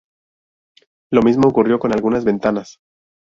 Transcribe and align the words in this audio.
Lo 1.11 1.21
mismo 1.21 1.47
ocurrió 1.47 1.77
con 1.77 1.93
algunas 1.93 2.25
ventanas. 2.25 2.79